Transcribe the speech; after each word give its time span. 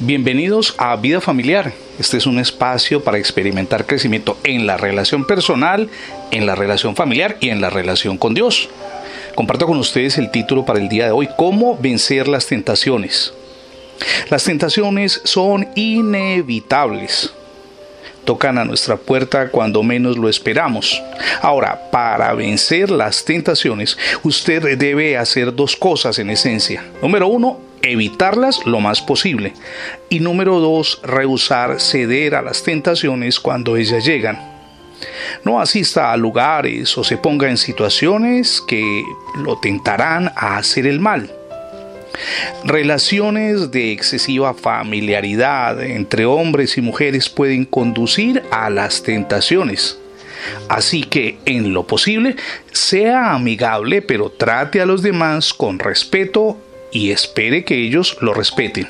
Bienvenidos 0.00 0.76
a 0.78 0.94
Vida 0.94 1.20
Familiar. 1.20 1.72
Este 1.98 2.18
es 2.18 2.26
un 2.28 2.38
espacio 2.38 3.02
para 3.02 3.18
experimentar 3.18 3.84
crecimiento 3.84 4.38
en 4.44 4.64
la 4.64 4.76
relación 4.76 5.26
personal, 5.26 5.90
en 6.30 6.46
la 6.46 6.54
relación 6.54 6.94
familiar 6.94 7.36
y 7.40 7.48
en 7.48 7.60
la 7.60 7.68
relación 7.68 8.16
con 8.16 8.32
Dios. 8.32 8.68
Comparto 9.34 9.66
con 9.66 9.76
ustedes 9.76 10.16
el 10.16 10.30
título 10.30 10.64
para 10.64 10.78
el 10.78 10.88
día 10.88 11.06
de 11.06 11.10
hoy, 11.10 11.28
¿Cómo 11.36 11.76
vencer 11.76 12.28
las 12.28 12.46
tentaciones? 12.46 13.34
Las 14.30 14.44
tentaciones 14.44 15.20
son 15.24 15.66
inevitables. 15.74 17.32
Tocan 18.24 18.56
a 18.56 18.64
nuestra 18.64 18.96
puerta 18.96 19.48
cuando 19.50 19.82
menos 19.82 20.16
lo 20.16 20.28
esperamos. 20.28 21.02
Ahora, 21.42 21.90
para 21.90 22.32
vencer 22.34 22.88
las 22.88 23.24
tentaciones, 23.24 23.98
usted 24.22 24.78
debe 24.78 25.18
hacer 25.18 25.52
dos 25.52 25.74
cosas 25.74 26.20
en 26.20 26.30
esencia. 26.30 26.84
Número 27.02 27.26
uno, 27.26 27.67
evitarlas 27.82 28.64
lo 28.66 28.80
más 28.80 29.00
posible. 29.00 29.52
Y 30.08 30.20
número 30.20 30.60
dos, 30.60 31.00
rehusar 31.02 31.80
ceder 31.80 32.34
a 32.34 32.42
las 32.42 32.62
tentaciones 32.62 33.40
cuando 33.40 33.76
ellas 33.76 34.04
llegan. 34.04 34.58
No 35.44 35.60
asista 35.60 36.12
a 36.12 36.16
lugares 36.16 36.96
o 36.98 37.04
se 37.04 37.16
ponga 37.16 37.48
en 37.48 37.56
situaciones 37.56 38.60
que 38.66 39.04
lo 39.36 39.58
tentarán 39.58 40.32
a 40.34 40.56
hacer 40.56 40.86
el 40.86 41.00
mal. 41.00 41.30
Relaciones 42.64 43.70
de 43.70 43.92
excesiva 43.92 44.54
familiaridad 44.54 45.80
entre 45.82 46.26
hombres 46.26 46.76
y 46.76 46.80
mujeres 46.80 47.28
pueden 47.28 47.64
conducir 47.64 48.42
a 48.50 48.70
las 48.70 49.02
tentaciones. 49.02 49.98
Así 50.68 51.02
que, 51.02 51.38
en 51.44 51.72
lo 51.72 51.86
posible, 51.86 52.36
sea 52.72 53.34
amigable, 53.34 54.02
pero 54.02 54.30
trate 54.30 54.80
a 54.80 54.86
los 54.86 55.02
demás 55.02 55.52
con 55.52 55.78
respeto 55.78 56.58
y 56.92 57.10
espere 57.10 57.64
que 57.64 57.76
ellos 57.76 58.16
lo 58.20 58.34
respeten. 58.34 58.88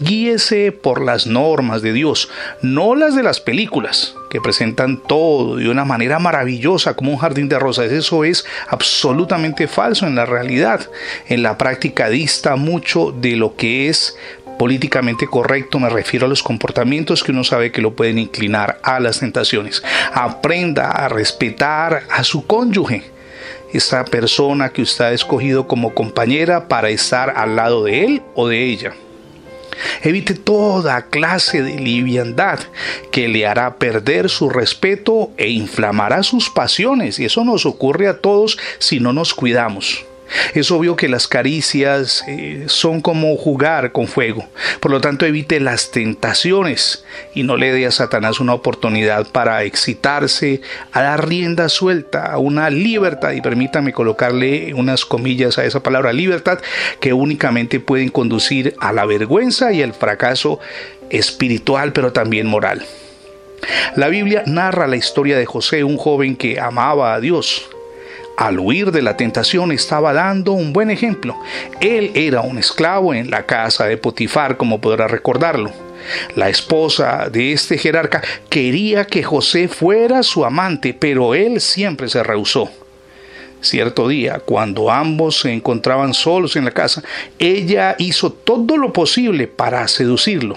Guíese 0.00 0.72
por 0.72 1.02
las 1.02 1.26
normas 1.26 1.82
de 1.82 1.92
Dios, 1.92 2.30
no 2.62 2.94
las 2.94 3.14
de 3.14 3.22
las 3.22 3.40
películas, 3.40 4.14
que 4.30 4.40
presentan 4.40 5.02
todo 5.02 5.56
de 5.56 5.68
una 5.68 5.84
manera 5.84 6.18
maravillosa 6.18 6.94
como 6.94 7.12
un 7.12 7.18
jardín 7.18 7.48
de 7.48 7.58
rosas. 7.58 7.90
Eso 7.90 8.24
es 8.24 8.46
absolutamente 8.68 9.66
falso 9.66 10.06
en 10.06 10.14
la 10.14 10.26
realidad. 10.26 10.88
En 11.28 11.42
la 11.42 11.58
práctica 11.58 12.08
dista 12.08 12.56
mucho 12.56 13.12
de 13.12 13.36
lo 13.36 13.56
que 13.56 13.88
es 13.88 14.16
políticamente 14.58 15.26
correcto, 15.26 15.78
me 15.78 15.88
refiero 15.88 16.26
a 16.26 16.28
los 16.28 16.42
comportamientos 16.42 17.24
que 17.24 17.32
uno 17.32 17.44
sabe 17.44 17.72
que 17.72 17.80
lo 17.80 17.94
pueden 17.94 18.18
inclinar 18.18 18.78
a 18.82 19.00
las 19.00 19.20
tentaciones. 19.20 19.82
Aprenda 20.12 20.90
a 20.90 21.08
respetar 21.08 22.02
a 22.10 22.24
su 22.24 22.46
cónyuge 22.46 23.19
esa 23.72 24.04
persona 24.04 24.70
que 24.70 24.82
usted 24.82 25.04
ha 25.04 25.12
escogido 25.12 25.66
como 25.66 25.94
compañera 25.94 26.68
para 26.68 26.90
estar 26.90 27.30
al 27.36 27.56
lado 27.56 27.84
de 27.84 28.04
él 28.04 28.22
o 28.34 28.48
de 28.48 28.64
ella. 28.64 28.94
Evite 30.02 30.34
toda 30.34 31.06
clase 31.06 31.62
de 31.62 31.78
liviandad 31.78 32.60
que 33.10 33.28
le 33.28 33.46
hará 33.46 33.76
perder 33.76 34.28
su 34.28 34.50
respeto 34.50 35.30
e 35.36 35.48
inflamará 35.50 36.22
sus 36.22 36.50
pasiones. 36.50 37.18
Y 37.18 37.24
eso 37.24 37.44
nos 37.44 37.66
ocurre 37.66 38.08
a 38.08 38.18
todos 38.18 38.58
si 38.78 39.00
no 39.00 39.12
nos 39.12 39.34
cuidamos. 39.34 40.04
Es 40.54 40.70
obvio 40.70 40.96
que 40.96 41.08
las 41.08 41.26
caricias 41.26 42.24
eh, 42.28 42.64
son 42.66 43.00
como 43.00 43.36
jugar 43.36 43.92
con 43.92 44.06
fuego. 44.06 44.48
Por 44.80 44.90
lo 44.90 45.00
tanto, 45.00 45.26
evite 45.26 45.60
las 45.60 45.90
tentaciones 45.90 47.04
y 47.34 47.42
no 47.42 47.56
le 47.56 47.72
dé 47.72 47.86
a 47.86 47.90
Satanás 47.90 48.40
una 48.40 48.54
oportunidad 48.54 49.26
para 49.28 49.64
excitarse, 49.64 50.60
a 50.92 51.02
dar 51.02 51.28
rienda 51.28 51.68
suelta 51.68 52.26
a 52.26 52.38
una 52.38 52.70
libertad, 52.70 53.32
y 53.32 53.40
permítame 53.40 53.92
colocarle 53.92 54.74
unas 54.74 55.04
comillas 55.04 55.58
a 55.58 55.64
esa 55.64 55.82
palabra 55.82 56.12
libertad, 56.12 56.60
que 57.00 57.12
únicamente 57.12 57.80
pueden 57.80 58.10
conducir 58.10 58.74
a 58.80 58.92
la 58.92 59.06
vergüenza 59.06 59.72
y 59.72 59.82
al 59.82 59.94
fracaso 59.94 60.60
espiritual, 61.10 61.92
pero 61.92 62.12
también 62.12 62.46
moral. 62.46 62.84
La 63.96 64.08
Biblia 64.08 64.42
narra 64.46 64.86
la 64.86 64.96
historia 64.96 65.36
de 65.36 65.46
José, 65.46 65.84
un 65.84 65.98
joven 65.98 66.36
que 66.36 66.58
amaba 66.60 67.14
a 67.14 67.20
Dios 67.20 67.68
al 68.40 68.58
huir 68.58 68.90
de 68.90 69.02
la 69.02 69.18
tentación 69.18 69.70
estaba 69.70 70.14
dando 70.14 70.52
un 70.52 70.72
buen 70.72 70.90
ejemplo. 70.90 71.36
Él 71.78 72.10
era 72.14 72.40
un 72.40 72.56
esclavo 72.56 73.12
en 73.12 73.30
la 73.30 73.44
casa 73.44 73.84
de 73.84 73.98
Potifar, 73.98 74.56
como 74.56 74.80
podrá 74.80 75.06
recordarlo. 75.08 75.70
La 76.36 76.48
esposa 76.48 77.28
de 77.30 77.52
este 77.52 77.76
jerarca 77.76 78.22
quería 78.48 79.04
que 79.04 79.22
José 79.22 79.68
fuera 79.68 80.22
su 80.22 80.46
amante, 80.46 80.94
pero 80.98 81.34
él 81.34 81.60
siempre 81.60 82.08
se 82.08 82.22
rehusó. 82.22 82.70
Cierto 83.60 84.08
día, 84.08 84.38
cuando 84.38 84.90
ambos 84.90 85.40
se 85.40 85.52
encontraban 85.52 86.14
solos 86.14 86.56
en 86.56 86.64
la 86.64 86.70
casa, 86.70 87.02
ella 87.38 87.94
hizo 87.98 88.32
todo 88.32 88.78
lo 88.78 88.90
posible 88.90 89.48
para 89.48 89.86
seducirlo. 89.86 90.56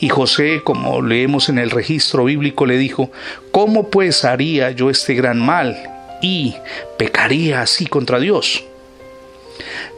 Y 0.00 0.10
José, 0.10 0.60
como 0.62 1.00
leemos 1.00 1.48
en 1.48 1.58
el 1.58 1.70
registro 1.70 2.24
bíblico, 2.24 2.66
le 2.66 2.76
dijo, 2.76 3.10
¿cómo 3.52 3.88
pues 3.88 4.26
haría 4.26 4.70
yo 4.70 4.90
este 4.90 5.14
gran 5.14 5.40
mal? 5.40 5.99
Y 6.20 6.56
pecaría 6.98 7.62
así 7.62 7.86
contra 7.86 8.18
Dios. 8.18 8.64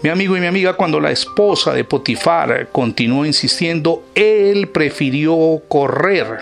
Mi 0.03 0.10
amigo 0.10 0.37
y 0.37 0.41
mi 0.41 0.47
amiga, 0.47 0.75
cuando 0.75 1.00
la 1.00 1.12
esposa 1.12 1.72
de 1.72 1.84
Potifar 1.84 2.69
continuó 2.72 3.25
insistiendo, 3.25 4.03
él 4.15 4.69
prefirió 4.69 5.62
correr 5.69 6.38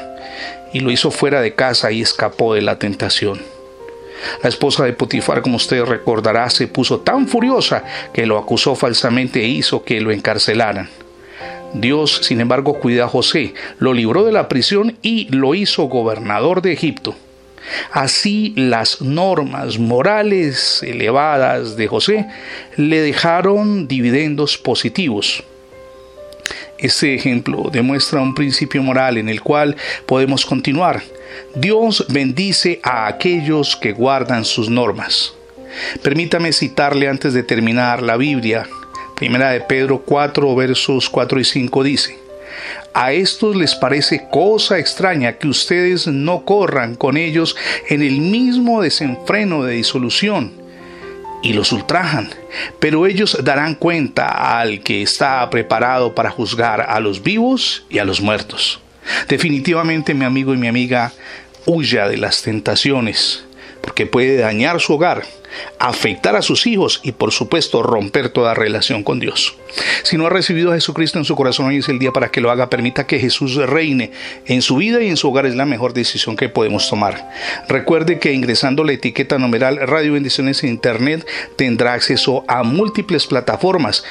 y 0.73 0.81
lo 0.81 0.91
hizo 0.91 1.11
fuera 1.11 1.41
de 1.41 1.55
casa 1.55 1.93
y 1.93 2.01
escapó 2.01 2.55
de 2.55 2.63
la 2.63 2.79
tentación. 2.79 3.41
La 4.43 4.49
esposa 4.49 4.85
de 4.85 4.93
Potifar, 4.93 5.43
como 5.43 5.57
usted 5.57 5.85
recordará, 5.85 6.49
se 6.51 6.69
puso 6.69 7.01
tan 7.01 7.27
furiosa 7.29 7.85
que 8.13 8.27
lo 8.27 8.39
acusó 8.39 8.75
falsamente 8.75 9.43
e 9.43 9.49
hizo 9.49 9.85
que 9.85 10.01
lo 10.01 10.11
encarcelaran. 10.11 10.89
Dios, 11.73 12.21
sin 12.23 12.41
embargo, 12.41 12.81
cuida 12.81 13.05
a 13.05 13.09
José, 13.09 13.55
lo 13.79 13.95
libró 13.95 14.25
de 14.25 14.33
la 14.33 14.49
prisión 14.49 14.97
y 15.03 15.29
lo 15.35 15.55
hizo 15.55 15.85
gobernador 15.85 16.63
de 16.63 16.73
Egipto. 16.73 17.15
Así 17.93 18.53
las 18.57 19.01
normas 19.01 19.79
morales 19.79 20.83
elevadas 20.83 21.77
de 21.77 21.87
José 21.87 22.27
le 22.77 23.01
dejaron 23.01 23.87
dividendos 23.89 24.59
positivos. 24.59 25.45
Este 26.79 27.15
ejemplo 27.15 27.69
demuestra 27.71 28.23
un 28.23 28.35
principio 28.35 28.83
moral 28.83 29.19
en 29.19 29.29
el 29.29 29.43
cual 29.43 29.77
podemos 30.07 30.47
continuar. 30.47 31.03
Dios 31.55 32.07
bendice 32.09 32.81
a 32.83 33.07
aquellos 33.07 33.77
que 33.77 33.93
guardan 33.93 34.45
sus 34.45 34.71
normas. 34.71 35.35
Permítame 36.03 36.53
citarle 36.53 37.09
antes 37.09 37.35
de 37.35 37.43
terminar 37.43 38.03
la 38.03 38.17
Biblia. 38.17 38.67
Primera 39.15 39.51
de 39.51 39.61
Pedro 39.61 40.01
4 40.01 40.55
versos 40.55 41.11
4 41.11 41.41
y 41.41 41.45
5 41.45 41.83
dice, 41.85 42.20
a 42.95 43.13
estos 43.13 43.57
les 43.57 43.75
parece 43.75 44.27
cosa 44.31 44.79
extraña 44.79 45.39
que 45.39 45.49
ustedes 45.49 46.07
no 46.07 46.45
corran 46.45 46.95
con 46.97 47.17
ellos 47.17 47.57
en 47.89 48.03
el 48.03 48.21
mismo 48.21 48.83
desenfreno 48.83 49.65
de 49.65 49.75
disolución 49.75 50.53
y 51.43 51.53
los 51.53 51.73
ultrajan, 51.73 52.31
pero 52.79 53.07
ellos 53.07 53.39
darán 53.43 53.75
cuenta 53.75 54.61
al 54.61 54.81
que 54.83 55.03
está 55.03 55.49
preparado 55.51 56.15
para 56.15 56.31
juzgar 56.31 56.83
a 56.83 57.01
los 57.01 57.23
vivos 57.23 57.85
y 57.89 57.99
a 57.99 58.05
los 58.05 58.21
muertos. 58.21 58.81
Definitivamente 59.29 60.15
mi 60.15 60.25
amigo 60.25 60.53
y 60.55 60.59
mi 60.59 60.69
amiga, 60.69 61.13
huya 61.67 62.09
de 62.09 62.17
las 62.17 62.43
tentaciones, 62.43 63.45
porque 63.81 64.07
puede 64.07 64.37
dañar 64.37 64.81
su 64.81 64.95
hogar 64.95 65.25
afectar 65.79 66.37
a 66.37 66.43
sus 66.43 66.67
hijos 66.67 67.01
y 67.03 67.13
por 67.13 67.33
supuesto 67.33 67.83
romper 67.83 68.29
toda 68.31 68.55
relación 68.55 69.03
con 69.03 69.21
Dios. 69.21 69.57
Si 70.03 70.17
no 70.17 70.27
ha 70.27 70.31
recibido 70.31 70.71
a 70.71 70.75
Jesucristo 70.75 71.19
en 71.19 71.25
su 71.25 71.37
corazón, 71.37 71.67
hoy 71.67 71.79
es 71.79 71.89
el 71.89 71.99
día 71.99 72.13
para 72.13 72.31
que 72.31 72.41
lo 72.41 72.51
haga. 72.51 72.71
Permita 72.71 73.07
que 73.07 73.19
Jesús 73.19 73.57
reine 73.57 74.13
en 74.47 74.63
su 74.63 74.77
vida 74.77 75.01
y 75.01 75.09
en 75.09 75.17
su 75.17 75.29
hogar. 75.29 75.47
Es 75.47 75.55
la 75.55 75.67
mejor 75.67 75.93
decisión 75.93 76.37
que 76.37 76.49
podemos 76.49 76.89
tomar. 76.89 77.31
Recuerde 77.69 78.19
que 78.19 78.33
ingresando 78.33 78.85
la 78.85 78.93
etiqueta 78.93 79.39
numeral 79.39 79.79
Radio 79.87 80.15
Bendiciones 80.15 80.63
en 80.63 80.71
Internet 80.71 81.27
tendrá 81.57 81.95
acceso 81.95 82.45
a 82.49 82.63
múltiples 82.63 83.27
plataformas 83.27 84.05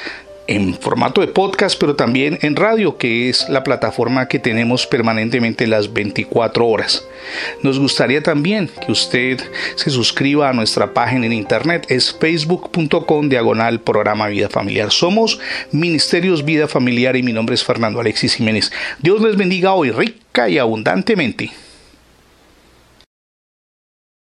en 0.50 0.74
formato 0.74 1.20
de 1.20 1.28
podcast, 1.28 1.78
pero 1.78 1.94
también 1.94 2.38
en 2.42 2.56
radio, 2.56 2.98
que 2.98 3.28
es 3.28 3.48
la 3.48 3.62
plataforma 3.62 4.26
que 4.26 4.40
tenemos 4.40 4.84
permanentemente 4.84 5.68
las 5.68 5.92
24 5.92 6.66
horas. 6.66 7.06
Nos 7.62 7.78
gustaría 7.78 8.20
también 8.20 8.68
que 8.84 8.90
usted 8.90 9.38
se 9.76 9.90
suscriba 9.90 10.48
a 10.48 10.52
nuestra 10.52 10.92
página 10.92 11.26
en 11.26 11.32
internet, 11.32 11.86
es 11.88 12.12
facebook.com 12.12 13.28
diagonal 13.28 13.80
programa 13.80 14.26
Vida 14.26 14.48
Familiar. 14.48 14.90
Somos 14.90 15.38
Ministerios 15.70 16.44
Vida 16.44 16.66
Familiar 16.66 17.14
y 17.14 17.22
mi 17.22 17.32
nombre 17.32 17.54
es 17.54 17.62
Fernando 17.62 18.00
Alexis 18.00 18.34
Jiménez. 18.34 18.72
Dios 18.98 19.22
les 19.22 19.36
bendiga 19.36 19.74
hoy 19.74 19.92
rica 19.92 20.48
y 20.48 20.58
abundantemente. 20.58 21.52